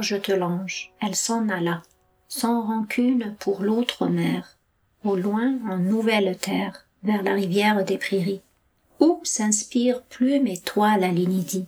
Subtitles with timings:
[0.00, 1.82] Je te lange, elle s'en alla,
[2.28, 4.56] sans rancune pour l'autre mer,
[5.04, 8.42] au loin en nouvelle terre, vers la rivière des prairies,
[9.00, 11.66] où s'inspire plume et toile à l'inidie,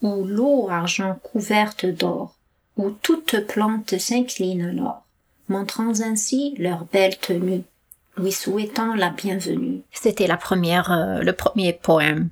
[0.00, 2.36] où l'eau argent couverte d'or,
[2.76, 5.02] où toute plante s'incline alors,
[5.48, 7.62] montrant ainsi leur belle tenue,
[8.16, 9.82] lui souhaitant la bienvenue.
[9.90, 12.30] C'était la première, euh, le premier poème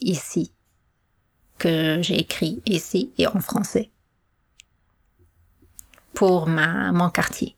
[0.00, 0.52] ici
[1.58, 3.90] que j'ai écrit ici et en français
[6.18, 7.54] pour ma, mon quartier.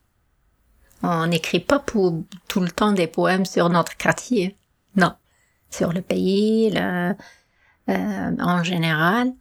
[1.03, 4.55] On n'écrit pas pour tout le temps des poèmes sur notre quartier.
[4.97, 5.14] Non.
[5.70, 7.14] Sur le pays, le,
[7.89, 9.33] euh, en général.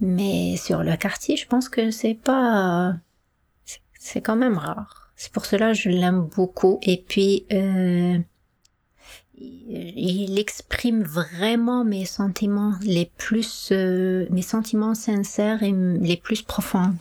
[0.00, 2.94] Mais sur le quartier, je pense que c'est pas,
[3.96, 5.12] c'est quand même rare.
[5.14, 6.80] C'est pour cela que je l'aime beaucoup.
[6.82, 8.18] Et puis, euh,
[9.38, 16.96] il exprime vraiment mes sentiments les plus, euh, mes sentiments sincères et les plus profonds,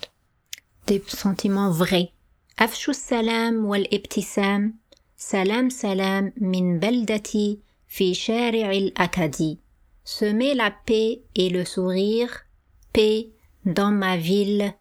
[0.88, 2.12] des sentiments vrais.
[2.58, 4.74] Salam wal ibtisam,
[5.18, 9.60] salam salam min beldati fi shari'il akadi.
[10.06, 12.46] Semer la paix et le sourire,
[12.92, 13.30] paix
[13.66, 14.74] dans ma ville,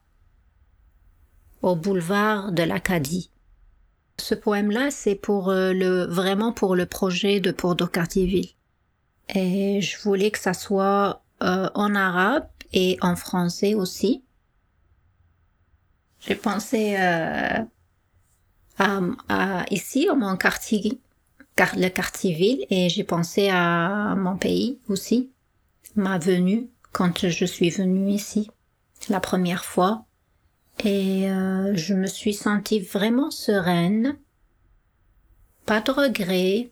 [1.62, 3.30] au boulevard de l'Acadie.
[4.18, 8.50] Ce poème-là, c'est pour euh, le vraiment pour le projet de Porto Cartierville.
[9.34, 14.22] Et je voulais que ça soit euh, en arabe et en français aussi.
[16.26, 17.58] J'ai pensé euh,
[18.78, 21.00] à, à, ici, à mon quartier,
[21.76, 25.30] le quartier ville, et j'ai pensé à mon pays aussi,
[25.96, 28.50] ma venue quand je suis venue ici
[29.08, 30.04] la première fois.
[30.84, 34.16] Et euh, je me suis sentie vraiment sereine,
[35.66, 36.70] pas de regrets,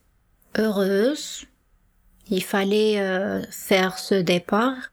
[0.56, 1.46] heureuse.
[2.30, 4.92] Il fallait euh, faire ce départ,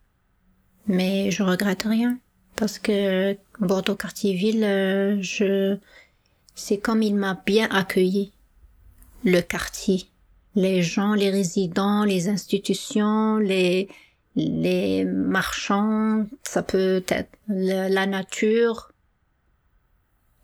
[0.88, 2.20] mais je regrette rien
[2.58, 5.78] parce que Bordeaux Cartierville, euh, je
[6.56, 8.32] c'est comme il m'a bien accueilli
[9.24, 10.06] le quartier,
[10.56, 13.88] les gens, les résidents, les institutions, les
[14.36, 18.92] les marchands, ça peut être la nature,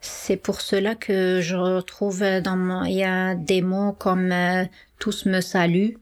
[0.03, 4.65] c'est pour cela que je retrouve dans mon, il y a des mots comme euh,
[4.99, 5.97] tous me saluent,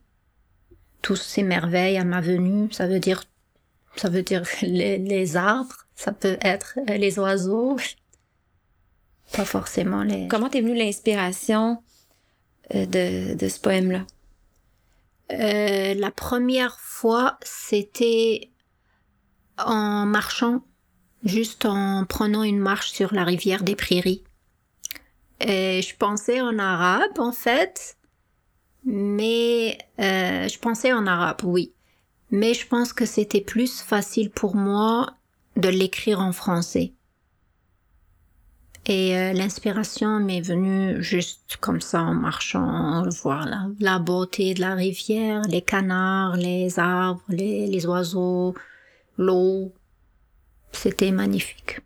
[1.04, 2.68] tous s'émerveillent à ma venue.
[2.72, 3.24] Ça veut dire,
[3.96, 7.78] ça veut dire les, arbres, ça peut être euh, les oiseaux,
[9.34, 10.28] pas forcément les.
[10.28, 11.84] Comment t'es venue l'inspiration
[12.76, 14.06] euh, de, de ce poème-là?
[15.34, 18.52] la première fois, c'était
[19.58, 20.62] en marchant
[21.24, 24.24] juste en prenant une marche sur la rivière des Prairies.
[25.40, 27.98] Et je pensais en arabe en fait,
[28.84, 31.74] mais euh, je pensais en arabe, oui.
[32.30, 35.16] Mais je pense que c'était plus facile pour moi
[35.58, 36.94] de l'écrire en français.
[38.88, 44.62] Et euh, l'inspiration m'est venue juste comme ça en marchant, voir la, la, beauté de
[44.62, 48.56] la rivière, les canards, les arbres, les, les oiseaux,
[49.18, 49.72] l'eau.
[50.72, 51.80] C'était magnifique.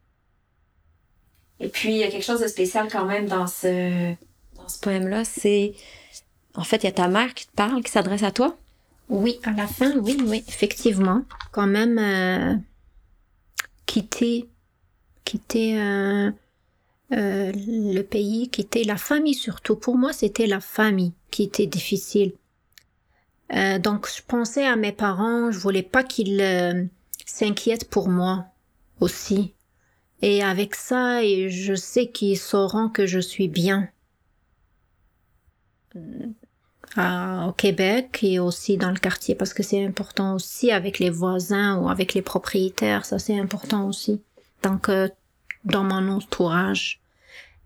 [1.59, 4.14] Et puis, il y a quelque chose de spécial quand même dans ce,
[4.56, 5.74] dans ce poème-là, c'est,
[6.56, 8.58] en fait, il y a ta mère qui te parle, qui s'adresse à toi?
[9.09, 11.24] Oui, à la fin, oui, oui, effectivement.
[11.52, 12.56] Quand même, euh,
[13.85, 14.50] quitter,
[15.23, 16.31] quitter euh,
[17.12, 19.75] euh, le pays, quitter la famille surtout.
[19.75, 22.34] Pour moi, c'était la famille qui était difficile.
[23.53, 26.84] Euh, donc, je pensais à mes parents, je voulais pas qu'ils euh,
[27.25, 28.47] s'inquiètent pour moi
[29.00, 29.54] aussi.
[30.21, 33.89] Et avec ça, je sais qu'ils sauront que je suis bien.
[36.97, 41.77] Au Québec et aussi dans le quartier parce que c'est important aussi avec les voisins
[41.77, 44.21] ou avec les propriétaires, ça c'est important aussi.
[44.63, 45.09] Donc euh,
[45.65, 47.01] dans mon entourage.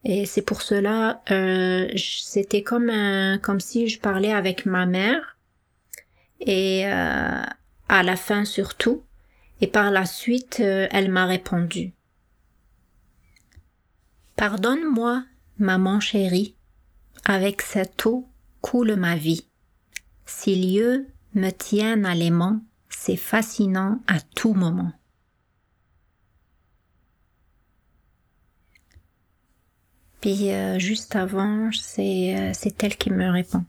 [0.05, 5.37] Et c'est pour cela, euh, c'était comme un, comme si je parlais avec ma mère
[6.39, 7.43] et euh,
[7.89, 9.03] à la fin surtout
[9.59, 11.93] et par la suite euh, elle m'a répondu.
[14.37, 15.25] Pardonne-moi,
[15.57, 16.55] maman chérie,
[17.25, 18.28] avec cette eau
[18.61, 19.47] coule ma vie.
[20.25, 24.91] Si lieux me tiennent à l'aimant, c'est fascinant à tout moment.
[30.21, 33.63] Puis euh, juste avant, c'est euh, c'est elle qui me répond.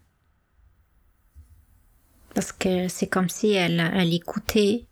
[2.34, 4.86] Parce que c'est comme si elle, elle écoutait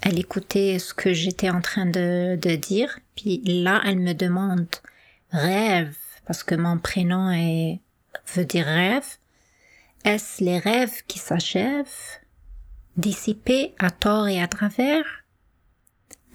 [0.00, 4.66] elle écoutait ce que j'étais en train de, de, dire, puis là, elle me demande
[5.30, 5.94] rêve,
[6.26, 7.80] parce que mon prénom est,
[8.34, 9.06] veut dire rêve.
[10.04, 11.86] Est-ce les rêves qui s'achèvent,
[12.96, 15.04] dissipés à tort et à travers?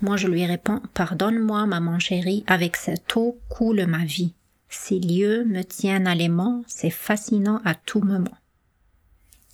[0.02, 4.34] Moi, je lui réponds, pardonne-moi, maman chérie, avec cette eau coule ma vie.
[4.70, 8.38] Ces lieux me tiennent à l'aimant, c'est fascinant à tout moment.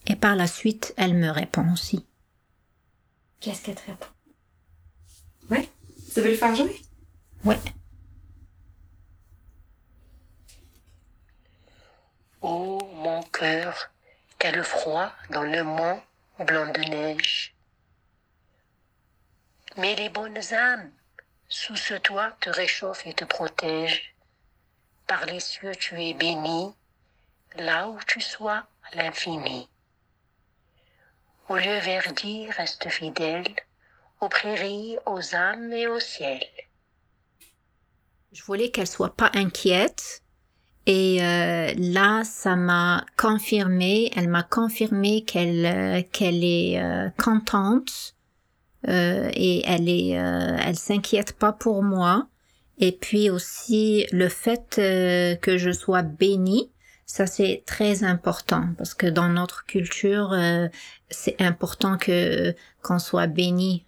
[0.07, 2.05] Et par la suite, elle me répond aussi.
[3.39, 4.07] Qu'est-ce qu'elle te répond?
[5.49, 5.69] Ouais?
[6.13, 6.75] Tu veux le faire jouer?
[7.45, 7.59] Ouais.
[12.45, 13.89] Oh, mon cœur,
[14.37, 16.01] quel froid dans le mont
[16.39, 17.55] blanc de neige.
[19.77, 20.91] Mais les bonnes âmes,
[21.47, 24.13] sous ce toit, te réchauffent et te protègent.
[25.07, 26.75] Par les cieux, tu es béni,
[27.55, 29.69] là où tu sois, à l'infini.
[31.47, 33.55] Au lieu verdi, reste fidèle,
[34.19, 36.45] aux prairies, aux âmes et au ciel.
[38.33, 40.22] Je voulais qu'elle soit pas inquiète.
[40.85, 48.15] Et euh, là, ça m'a confirmé, elle m'a confirmé qu'elle euh, qu'elle est euh, contente
[48.89, 52.27] euh, et elle est euh, elle s'inquiète pas pour moi.
[52.79, 56.71] Et puis aussi le fait que je sois bénie,
[57.05, 60.35] ça c'est très important parce que dans notre culture,
[61.09, 63.85] c'est important que qu'on soit béni.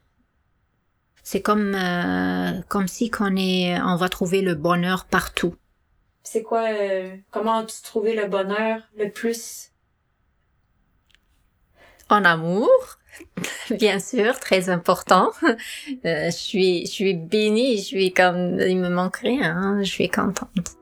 [1.24, 5.56] C'est comme euh, comme si qu'on est on va trouver le bonheur partout.
[6.28, 9.70] C'est quoi, euh, comment as-tu trouvé le bonheur le plus?
[12.10, 12.68] En amour,
[13.70, 15.32] bien sûr, très important.
[16.06, 19.90] Euh, je suis je suis bénie, je suis comme il me manque rien, hein, je
[19.90, 20.78] suis contente.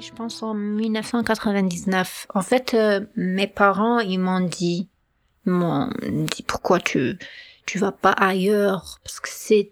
[0.00, 2.26] Je pense en 1999.
[2.34, 4.88] En fait, euh, mes parents, ils m'ont dit,
[5.46, 7.18] ils m'ont dit pourquoi tu
[7.66, 9.00] tu vas pas ailleurs?
[9.04, 9.70] Parce que c'est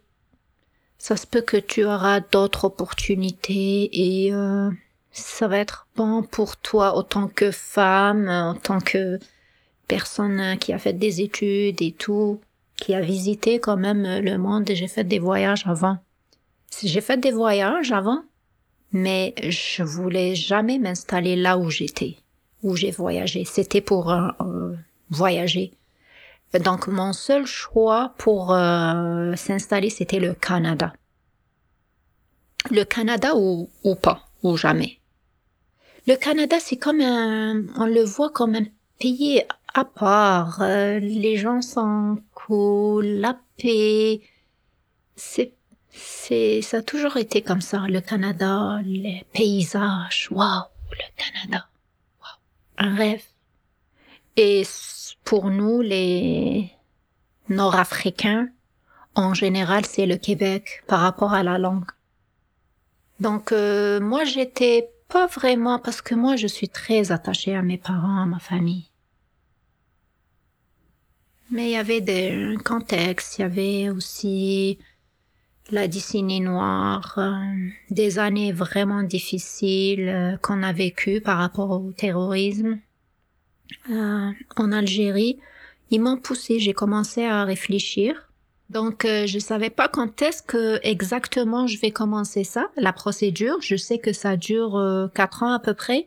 [0.98, 3.88] ça se peut que tu auras d'autres opportunités
[4.24, 4.70] et euh,
[5.12, 9.18] ça va être bon pour toi autant que femme, en tant que
[9.88, 12.40] personne qui a fait des études et tout,
[12.76, 15.98] qui a visité quand même le monde et j'ai fait des voyages avant.
[16.82, 18.22] J'ai fait des voyages avant,
[18.92, 22.16] mais je voulais jamais m'installer là où j'étais,
[22.62, 23.44] où j'ai voyagé.
[23.44, 24.74] C'était pour euh,
[25.10, 25.72] voyager.
[26.58, 30.92] Donc mon seul choix pour euh, s'installer, c'était le Canada.
[32.70, 34.98] Le Canada ou, ou pas, ou jamais.
[36.06, 38.64] Le Canada, c'est comme un, on le voit comme un
[38.98, 39.42] pays
[39.74, 40.60] à part.
[40.60, 44.20] Euh, les gens sont cool, la paix.
[45.14, 45.54] C'est,
[45.90, 47.84] c'est, ça a toujours été comme ça.
[47.88, 51.68] Le Canada, les paysages, waouh, le Canada,
[52.20, 53.22] waouh, un rêve.
[54.42, 54.62] Et
[55.22, 56.70] pour nous, les
[57.50, 58.48] Nord-Africains,
[59.14, 61.90] en général, c'est le Québec par rapport à la langue.
[63.20, 67.76] Donc euh, moi, j'étais pas vraiment parce que moi, je suis très attachée à mes
[67.76, 68.88] parents, à ma famille.
[71.50, 74.78] Mais il y avait des contextes, il y avait aussi
[75.70, 81.92] la décennie noire, euh, des années vraiment difficiles euh, qu'on a vécues par rapport au
[81.92, 82.80] terrorisme
[83.90, 85.38] euh, en Algérie,
[85.90, 88.28] ils m'ont poussé, j'ai commencé à réfléchir.
[88.70, 93.60] Donc, euh, je savais pas quand est-ce que exactement je vais commencer ça, la procédure.
[93.60, 96.06] Je sais que ça dure euh, quatre ans à peu près.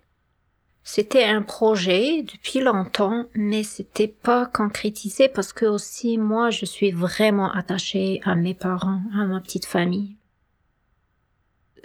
[0.86, 6.92] C'était un projet depuis longtemps, mais c'était pas concrétisé parce que aussi moi, je suis
[6.92, 10.16] vraiment attachée à mes parents, à ma petite famille.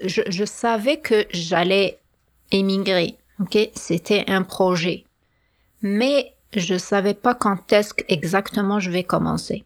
[0.05, 1.99] Je, je savais que j'allais
[2.53, 3.71] émigrer, ok?
[3.75, 5.05] C'était un projet
[5.83, 9.65] mais je savais pas quand est-ce que exactement je vais commencer.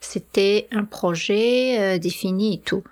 [0.00, 2.82] C'était un projet euh, défini et tout.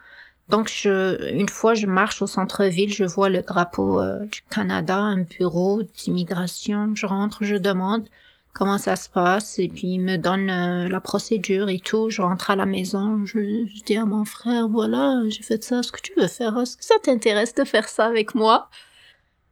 [0.49, 4.99] Donc je, une fois je marche au centre-ville, je vois le drapeau euh, du Canada,
[4.99, 8.07] un bureau d'immigration, je rentre, je demande
[8.53, 12.11] comment ça se passe et puis il me donne euh, la procédure et tout.
[12.11, 15.79] Je rentre à la maison, je, je dis à mon frère voilà j'ai fait ça,
[15.81, 18.69] est-ce que tu veux faire, est-ce que ça t'intéresse de faire ça avec moi?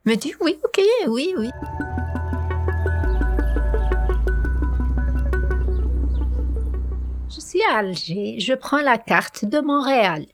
[0.04, 1.50] Il me dit oui, ok, oui, oui.
[7.32, 10.26] Je suis à Alger, je prends la carte de Montréal.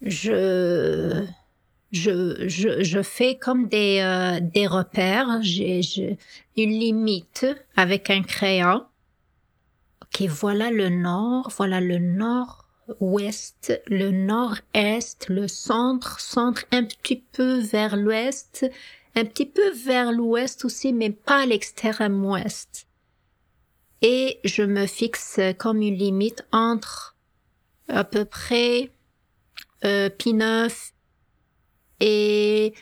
[0.00, 1.26] Je,
[1.90, 5.80] je, je, je fais comme des, euh, des repères, j'ai,
[6.56, 8.84] une limite avec un crayon.
[10.02, 17.58] Ok, voilà le nord, voilà le nord-ouest, le nord-est, le centre, centre un petit peu
[17.58, 18.64] vers l'ouest,
[19.16, 22.85] un petit peu vers l'ouest aussi, mais pas à l'extrême ouest
[24.02, 27.16] et je me fixe comme une limite entre
[27.88, 28.90] à peu près
[29.84, 30.92] euh, P9
[32.00, 32.74] et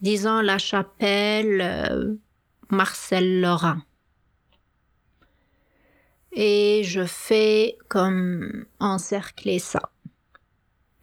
[0.00, 2.14] disons la chapelle euh,
[2.70, 3.78] Marcel Laurent.
[6.32, 9.90] Et je fais comme encercler ça.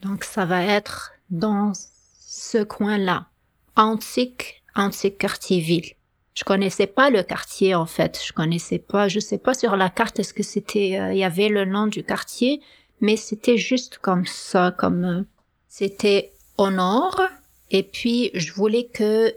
[0.01, 1.71] Donc ça va être dans
[2.19, 3.27] ce coin-là.
[3.75, 5.93] Antique, antique quartier-ville.
[6.41, 8.19] Je connaissais pas le quartier en fait.
[8.25, 9.07] Je connaissais pas.
[9.07, 10.97] Je sais pas sur la carte est-ce que c'était.
[10.99, 12.61] euh, Il y avait le nom du quartier,
[12.99, 15.21] mais c'était juste comme ça, comme euh,
[15.69, 17.21] c'était au nord.
[17.69, 19.31] Et puis je voulais que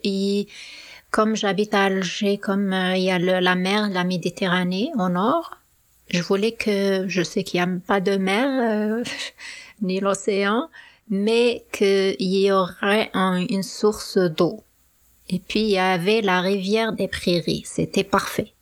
[1.11, 5.59] comme j'habite à Alger, comme euh, il y a la mer, la Méditerranée au nord,
[6.09, 9.05] je voulais que je sais qu'il y a pas de mer euh,
[9.83, 10.71] ni l'océan,
[11.11, 14.65] mais qu'il y aurait un- une source d'eau.
[15.29, 17.65] Et puis il y avait la rivière des prairies.
[17.67, 18.53] C'était parfait.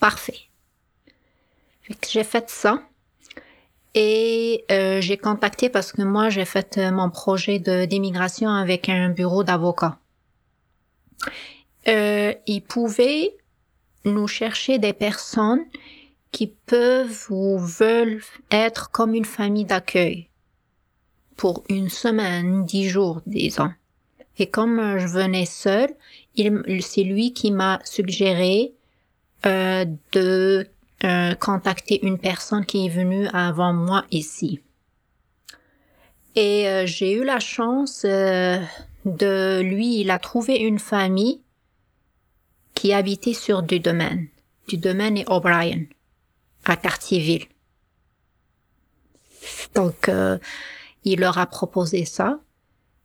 [0.00, 0.48] Parfait.
[2.08, 2.82] J'ai fait ça.
[3.94, 8.88] Et euh, j'ai contacté parce que moi j'ai fait euh, mon projet de d'immigration avec
[8.88, 9.98] un bureau d'avocat.
[11.88, 13.36] Euh, ils pouvaient
[14.04, 15.64] nous chercher des personnes
[16.30, 20.28] qui peuvent ou veulent être comme une famille d'accueil
[21.36, 23.72] pour une semaine, dix jours, disons.
[24.38, 25.94] Et comme euh, je venais seule,
[26.36, 28.72] c'est lui qui m'a suggéré
[29.44, 30.66] euh, de
[31.04, 34.60] euh, contacter une personne qui est venue avant moi ici.
[36.34, 38.58] Et euh, j'ai eu la chance euh,
[39.04, 41.42] de lui, il a trouvé une famille
[42.74, 44.28] qui habitait sur du domaine.
[44.68, 45.84] Du domaine et O'Brien,
[46.64, 47.46] à Cartierville.
[49.74, 50.38] Donc, euh,
[51.04, 52.38] il leur a proposé ça.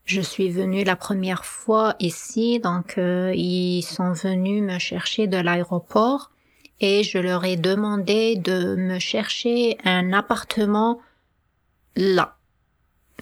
[0.07, 5.35] Je suis venue la première fois ici, donc euh, ils sont venus me chercher de
[5.35, 6.31] l'aéroport
[6.79, 11.01] et je leur ai demandé de me chercher un appartement
[11.97, 12.37] là,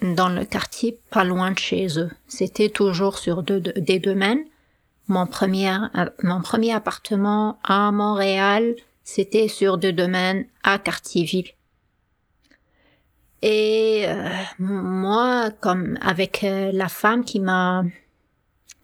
[0.03, 2.11] dans le quartier pas loin de chez eux.
[2.27, 4.43] C'était toujours sur deux- des domaines.
[5.07, 11.49] Mon premier, euh, mon premier appartement à Montréal, c'était sur deux domaines à Cartierville.
[13.41, 17.83] Et euh, moi, comme avec euh, la femme qui m'a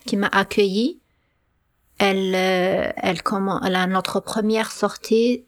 [0.05, 0.99] qui m'a accueilli,
[1.97, 5.45] elle euh, elle comment elle notre première sortie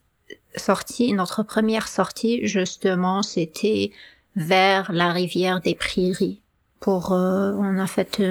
[0.55, 3.91] sortie notre première sortie justement c'était
[4.35, 6.41] vers la rivière des Prairies
[6.79, 8.21] pour euh, on a fait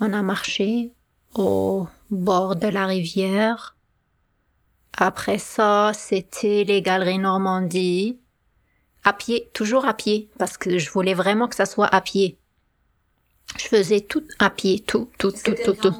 [0.00, 0.92] on a marché
[1.34, 3.76] au bord de la rivière.
[4.96, 8.18] Après ça, c'était les galeries Normandie
[9.08, 12.38] à pied, toujours à pied, parce que je voulais vraiment que ça soit à pied.
[13.58, 15.94] Je faisais tout à pied, tout, tout, tout, tout, tout.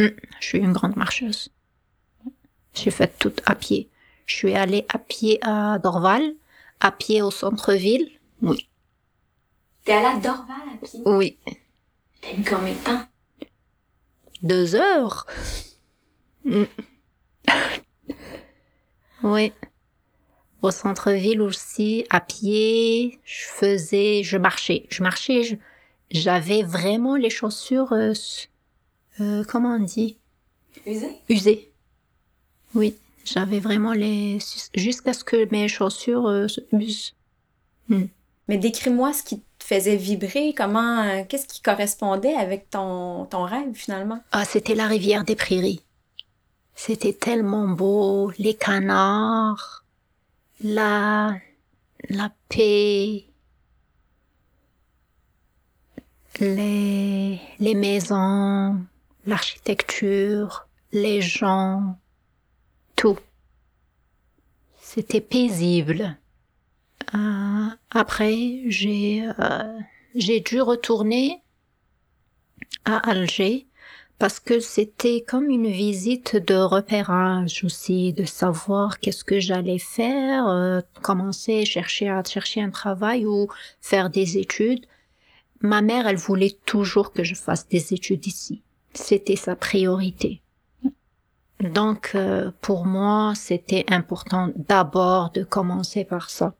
[0.00, 0.10] Hum,
[0.40, 1.50] je suis une grande marcheuse.
[2.74, 3.88] J'ai fait tout à pied.
[4.26, 6.34] Je suis allée à pied à Dorval,
[6.80, 8.10] à pied au centre-ville.
[8.42, 8.68] Oui,
[9.84, 11.00] T'es allée à Dorval à pied?
[11.06, 11.38] oui.
[12.20, 13.02] T'as mis combien de temps?
[14.42, 15.26] Deux heures.
[16.44, 16.66] Hum.
[19.22, 19.52] oui.
[20.62, 25.56] Au centre-ville aussi, à pied, je faisais, je marchais, je marchais, je-
[26.10, 28.12] j'avais vraiment les chaussures, euh,
[29.20, 30.18] euh, comment on dit,
[30.86, 31.08] Usé?
[31.28, 31.70] usées.
[32.74, 34.38] Oui, j'avais vraiment les,
[34.74, 37.14] jusqu'à ce que mes chaussures euh, se usent.
[38.48, 43.44] Mais décris-moi ce qui te faisait vibrer, comment, euh, qu'est-ce qui correspondait avec ton, ton
[43.44, 44.22] rêve finalement?
[44.32, 45.82] Ah, c'était la rivière des prairies.
[46.74, 49.84] C'était tellement beau, les canards,
[50.60, 51.38] la,
[52.08, 53.26] la paix,
[56.40, 58.84] les, les maisons,
[59.26, 61.98] l'architecture, les gens,
[62.96, 63.18] tout.
[64.80, 66.18] C'était paisible.
[67.14, 69.78] Euh, après, j'ai euh,
[70.14, 71.42] j'ai dû retourner
[72.84, 73.67] à Alger
[74.18, 80.48] parce que c'était comme une visite de repérage aussi, de savoir qu'est-ce que j'allais faire,
[80.48, 83.48] euh, commencer chercher à chercher un travail ou
[83.80, 84.84] faire des études.
[85.60, 88.62] Ma mère, elle voulait toujours que je fasse des études ici.
[88.92, 90.42] C'était sa priorité.
[91.60, 96.54] Donc, euh, pour moi, c'était important d'abord de commencer par ça.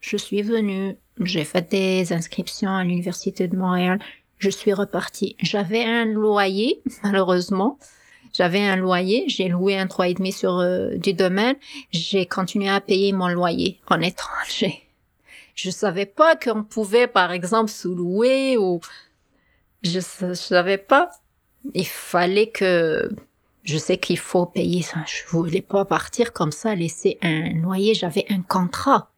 [0.00, 4.00] Je suis venue, j'ai fait des inscriptions à l'Université de Montréal,
[4.38, 5.36] je suis repartie.
[5.40, 7.78] J'avais un loyer, malheureusement.
[8.32, 11.56] J'avais un loyer, j'ai loué un trois et demi sur euh, du domaine.
[11.90, 14.82] J'ai continué à payer mon loyer en étranger.
[15.54, 18.80] Je savais pas qu'on pouvait, par exemple, sous-louer ou
[19.82, 21.10] je, je savais pas.
[21.72, 23.10] Il fallait que
[23.62, 24.98] je sais qu'il faut payer ça.
[25.06, 27.94] Je voulais pas partir comme ça, laisser un loyer.
[27.94, 29.10] J'avais un contrat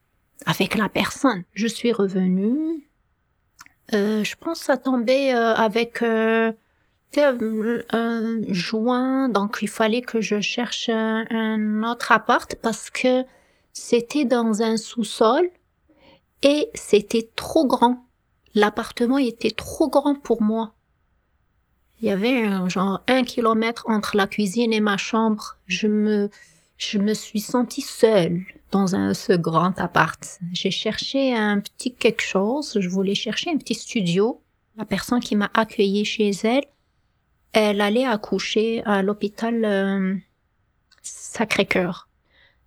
[0.46, 1.44] avec la personne.
[1.54, 2.87] Je suis revenue
[3.94, 6.52] Euh, je pense que ça tombait euh, avec euh,
[8.48, 13.24] juin, donc il fallait que je cherche un, un autre appart parce que
[13.72, 15.48] c'était dans un sous-sol
[16.42, 18.04] et c'était trop grand.
[18.54, 20.74] L'appartement était trop grand pour moi.
[22.00, 25.56] Il y avait un, genre un kilomètre entre la cuisine et ma chambre.
[25.66, 26.30] Je me,
[26.78, 30.38] je me suis sentie seule dans un, ce grand appart.
[30.52, 32.78] J'ai cherché un petit quelque chose.
[32.80, 34.40] Je voulais chercher un petit studio.
[34.76, 36.64] La personne qui m'a accueillie chez elle,
[37.52, 40.14] elle allait accoucher à l'hôpital euh,
[41.02, 42.08] Sacré-Cœur.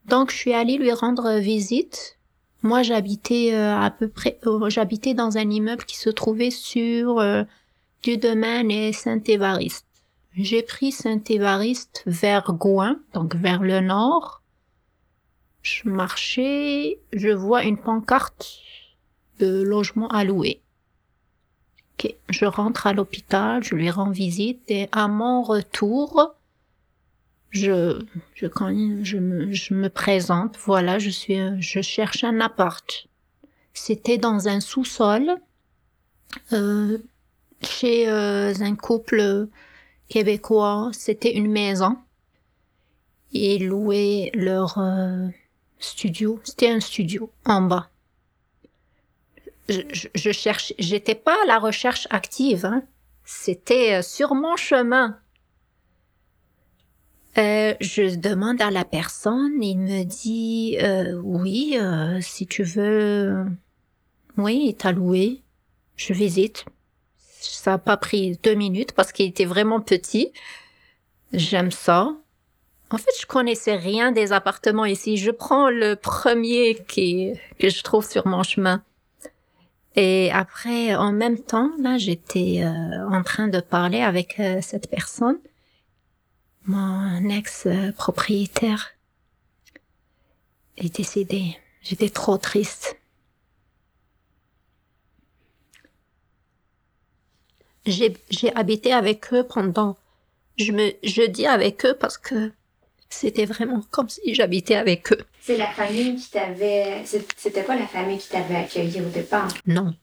[0.06, 2.18] Donc je suis allée lui rendre visite.
[2.63, 7.20] Moi j'habitais euh, à peu près, euh, j'habitais dans un immeuble qui se trouvait sur
[7.20, 7.44] euh,
[8.03, 9.86] du domaine et Saint-Évariste.
[10.33, 14.41] J'ai pris Saint-Évariste vers Gouin, donc vers le nord.
[15.61, 18.59] Je marchais, je vois une pancarte
[19.39, 20.61] de logement à louer.
[21.93, 26.33] Ok, je rentre à l'hôpital, je lui rends visite et à mon retour,
[27.50, 28.01] je,
[28.33, 28.69] je, quand
[29.03, 33.07] je me, je me présente, voilà, je suis, je cherche un appart.
[33.73, 35.35] C'était dans un sous-sol,
[36.53, 36.97] euh,
[37.61, 39.50] chez euh, un couple
[40.12, 40.91] québécois.
[40.94, 41.98] C'était une maison.
[43.32, 45.27] Ils louaient leur euh,
[45.80, 46.39] studio.
[46.44, 47.89] C'était un studio en bas.
[49.70, 52.65] Je, je, je cherche, j'étais pas à la recherche active.
[52.65, 52.84] Hein.
[53.24, 55.18] C'était euh, sur mon chemin.
[57.38, 63.46] Euh, je demande à la personne, il me dit euh, oui, euh, si tu veux,
[64.38, 65.42] oui, il t'a loué,
[65.96, 66.66] je visite.
[67.42, 70.32] Ça a pas pris deux minutes parce qu'il était vraiment petit.
[71.34, 72.14] J'aime ça.
[72.90, 75.18] En fait, je connaissais rien des appartements ici.
[75.18, 78.84] Je prends le premier qui que je trouve sur mon chemin.
[79.96, 84.90] Et après, en même temps, là, j'étais euh, en train de parler avec euh, cette
[84.90, 85.38] personne
[86.66, 88.92] mon ex-propriétaire
[90.77, 91.58] est décédé.
[91.82, 93.00] J'étais trop triste.
[97.85, 99.98] J'ai, j'ai habité avec eux pendant,
[100.57, 102.51] je me, je dis avec eux parce que
[103.09, 105.25] c'était vraiment comme si j'habitais avec eux.
[105.41, 107.03] C'est la famille qui t'avait.
[107.05, 109.48] C'était pas la famille qui t'avait accueilli au départ?
[109.65, 109.96] Non.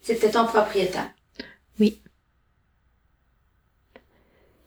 [0.00, 1.10] C'était ton propriétaire?
[1.78, 2.00] Oui.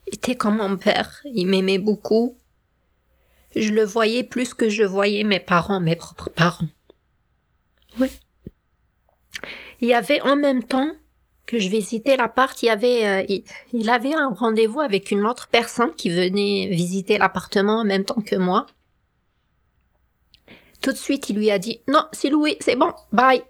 [0.08, 1.22] Il était comme mon père.
[1.26, 2.38] Il m'aimait beaucoup.
[3.56, 6.68] Je le voyais plus que je voyais mes parents, mes propres parents.
[8.00, 8.08] Oui.
[9.82, 10.92] Il y avait en même temps
[11.52, 15.26] que je visitais l'appart, il y avait, euh, il, il avait un rendez-vous avec une
[15.26, 18.68] autre personne qui venait visiter l'appartement en même temps que moi.
[20.82, 23.44] Tout de suite, il lui a dit, non, c'est loué, c'est bon, bye.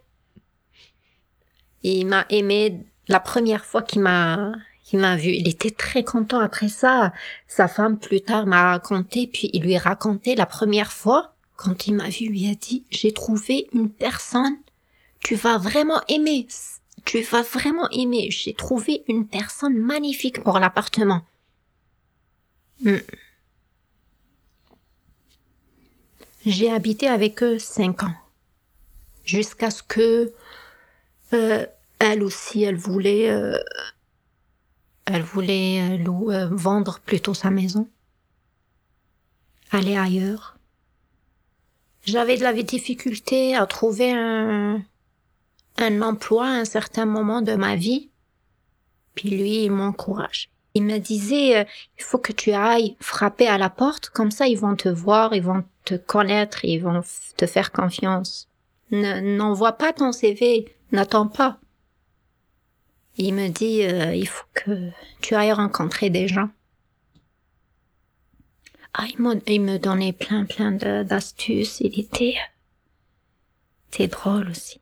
[1.83, 4.51] Il m'a aimé la première fois qu'il m'a
[4.83, 5.29] qu'il m'a vu.
[5.29, 7.13] Il était très content après ça.
[7.47, 11.85] Sa femme plus tard m'a raconté, puis il lui a raconté la première fois quand
[11.85, 14.57] il m'a vu, il a dit j'ai trouvé une personne
[15.23, 16.47] tu vas vraiment aimer.
[17.05, 18.29] Tu vas vraiment aimer.
[18.31, 21.21] J'ai trouvé une personne magnifique pour l'appartement.
[22.83, 22.97] Hmm.
[26.45, 28.13] J'ai habité avec eux cinq ans.
[29.23, 30.33] Jusqu'à ce que
[31.33, 31.65] euh,
[31.99, 33.57] elle aussi, elle voulait, euh,
[35.05, 37.87] elle voulait euh, vendre plutôt sa maison,
[39.69, 40.57] aller ailleurs.
[42.03, 44.83] J'avais de la difficulté à trouver un,
[45.81, 48.09] un emploi à un certain moment de ma vie.
[49.15, 50.49] Puis lui, il m'encourage.
[50.73, 51.63] Il me disait, euh,
[51.97, 55.33] il faut que tu ailles frapper à la porte, comme ça ils vont te voir,
[55.35, 57.01] ils vont te connaître, ils vont
[57.35, 58.47] te faire confiance.
[58.91, 61.59] Ne- N'envoie pas ton CV, n'attends pas.
[63.17, 64.89] Il me dit, euh, il faut que
[65.21, 66.49] tu ailles rencontrer des gens.
[68.93, 71.79] Ah, il, il me donnait plein, plein d'astuces.
[71.81, 72.35] Il était,
[73.89, 74.80] c'était drôle aussi.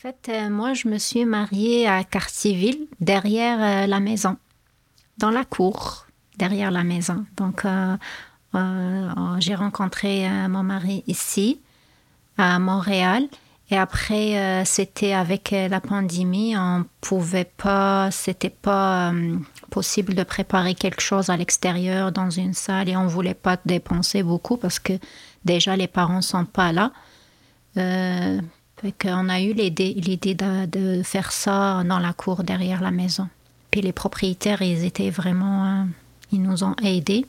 [0.00, 4.36] Fait, euh, moi, je me suis mariée à Cartierville, derrière euh, la maison,
[5.16, 6.06] dans la cour,
[6.36, 7.26] derrière la maison.
[7.36, 7.96] Donc, euh,
[9.40, 11.60] j'ai rencontré mon mari ici,
[12.36, 13.24] à Montréal.
[13.70, 19.12] Et après, c'était avec la pandémie, on pouvait pas, c'était pas
[19.68, 24.22] possible de préparer quelque chose à l'extérieur dans une salle et on voulait pas dépenser
[24.22, 24.94] beaucoup parce que
[25.44, 26.92] déjà les parents sont pas là.
[27.76, 28.40] Euh,
[29.00, 33.28] qu'on a eu l'idée, l'idée de, de faire ça dans la cour derrière la maison.
[33.70, 35.84] Puis les propriétaires, ils étaient vraiment, euh,
[36.32, 37.26] ils nous ont aidés.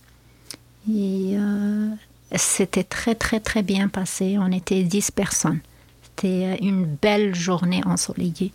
[0.89, 1.89] Et euh,
[2.35, 4.37] c'était très très très bien passé.
[4.39, 5.59] On était 10 personnes.
[6.01, 8.53] C'était une belle journée ensoleillée.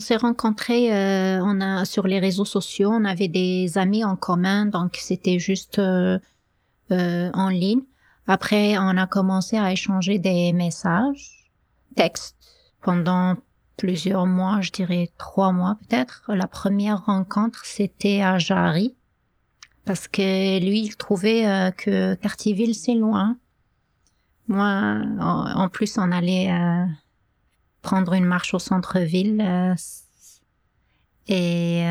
[0.00, 4.14] On s'est rencontrés euh, on a, sur les réseaux sociaux, on avait des amis en
[4.14, 6.18] commun, donc c'était juste euh,
[6.90, 7.80] euh, en ligne.
[8.26, 11.35] Après, on a commencé à échanger des messages,
[11.96, 12.36] textes,
[12.82, 13.36] pendant
[13.76, 16.22] plusieurs mois, je dirais trois mois peut-être.
[16.28, 18.94] La première rencontre, c'était à Jarry,
[19.84, 23.36] parce que lui, il trouvait euh, que Cartierville, c'est loin.
[24.48, 26.84] Moi, en, plus, on allait euh,
[27.82, 29.40] prendre une marche au centre-ville.
[29.40, 29.74] euh,
[31.28, 31.82] et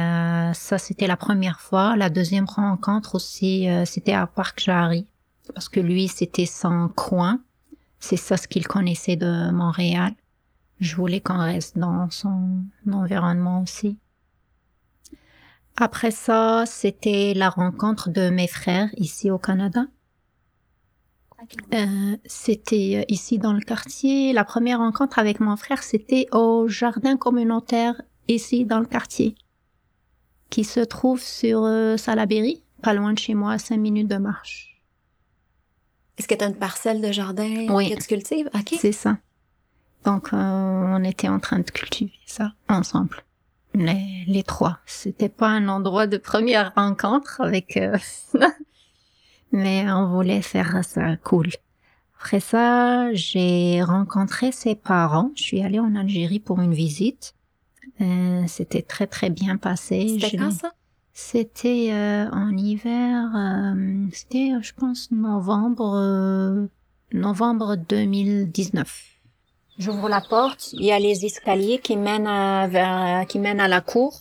[0.54, 1.98] ça, c'était la première fois.
[1.98, 5.08] La deuxième rencontre aussi, c'était à Parc Jarry.
[5.54, 7.42] Parce que lui, c'était son coin.
[8.08, 10.14] C'est ça ce qu'il connaissait de Montréal.
[10.80, 13.98] Je voulais qu'on reste dans son environnement aussi.
[15.76, 19.88] Après ça, c'était la rencontre de mes frères ici au Canada.
[21.74, 24.34] Euh, c'était euh, ici dans le quartier.
[24.34, 29.34] La première rencontre avec mon frère, c'était au jardin communautaire ici dans le quartier,
[30.52, 34.18] qui se trouve sur euh, Salaberry, pas loin de chez moi, à cinq minutes de
[34.18, 34.75] marche.
[36.18, 37.90] Est-ce que tu as une parcelle de jardin Oui.
[37.94, 38.50] que tu cultives?
[38.54, 38.76] OK.
[38.80, 39.18] C'est ça.
[40.06, 43.18] Donc, euh, on était en train de cultiver ça ensemble.
[43.74, 44.80] Les, les trois.
[44.86, 47.98] C'était pas un endroit de première rencontre avec, euh,
[49.52, 51.50] mais on voulait faire ça cool.
[52.20, 55.32] Après ça, j'ai rencontré ses parents.
[55.36, 57.34] Je suis allée en Algérie pour une visite.
[58.02, 60.18] Euh, C'était très très bien passé.
[60.20, 60.72] C'était quand ça?
[61.18, 66.68] C'était euh, en hiver, euh, c'était, euh, je pense, novembre, euh,
[67.14, 69.04] novembre 2019.
[69.80, 73.70] J'ouvre la porte, il y a les escaliers qui mènent à, vers, qui mènent à
[73.70, 74.20] la cour.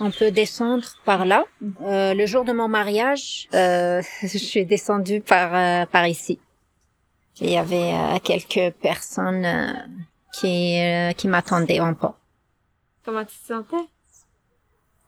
[0.00, 1.46] On peut descendre par là.
[1.80, 6.38] Euh, le jour de mon mariage, euh, je suis descendue par euh, par ici.
[7.40, 9.72] Il y avait euh, quelques personnes euh,
[10.34, 12.18] qui euh, qui m'attendaient en porte.
[13.02, 13.88] Comment tu te sentais?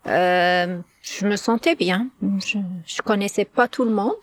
[0.07, 2.09] Euh, je me sentais bien.
[2.23, 4.15] Je, je connaissais pas tout le monde.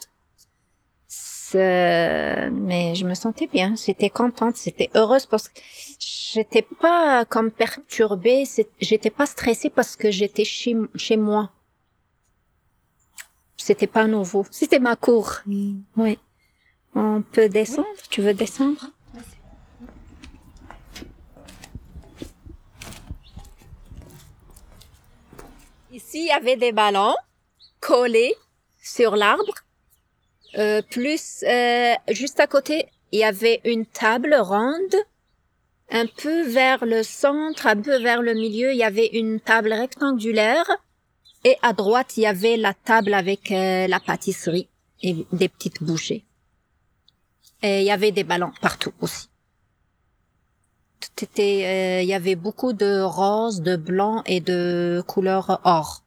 [1.53, 3.75] Mais je me sentais bien.
[3.75, 4.55] J'étais contente.
[4.63, 5.59] J'étais heureuse parce que
[5.99, 8.43] j'étais pas comme perturbée.
[8.79, 11.51] J'étais pas stressée parce que j'étais chez, chez moi.
[13.55, 14.45] C'était pas nouveau.
[14.51, 15.41] C'était ma cour.
[15.45, 16.19] Oui.
[16.95, 17.87] On peut descendre?
[18.09, 18.91] Tu veux descendre?
[26.19, 27.15] Il y avait des ballons
[27.79, 28.33] collés
[28.81, 29.53] sur l'arbre.
[30.57, 34.95] Euh, plus, euh, juste à côté, il y avait une table ronde.
[35.91, 39.71] Un peu vers le centre, un peu vers le milieu, il y avait une table
[39.71, 40.65] rectangulaire.
[41.43, 44.69] Et à droite, il y avait la table avec euh, la pâtisserie
[45.03, 46.25] et des petites bouchées.
[47.61, 49.29] Et il y avait des ballons partout aussi.
[50.99, 56.01] Tout était, euh, il y avait beaucoup de rose, de blanc et de couleur or.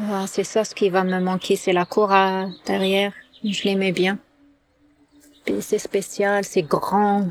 [0.00, 3.12] Ah, c'est ça ce qui va me manquer, c'est la cour à derrière.
[3.42, 4.18] Je l'aimais bien.
[5.60, 7.30] C'est spécial, c'est grand.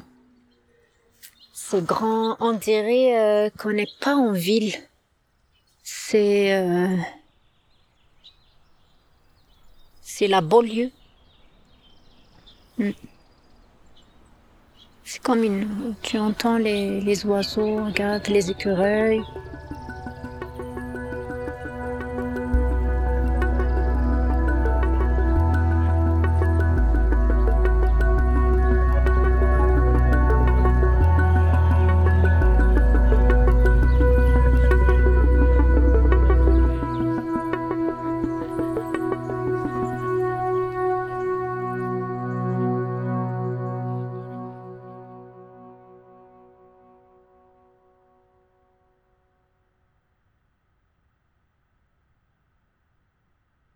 [1.53, 2.36] C'est grand.
[2.41, 4.73] On dirait euh, qu'on n'est pas en ville.
[5.84, 6.97] C'est euh,
[10.01, 10.91] c'est la banlieue.
[12.80, 12.89] Mm.
[15.06, 15.95] C'est comme une.
[16.01, 19.23] Tu entends les, les oiseaux, regarde les écureuils.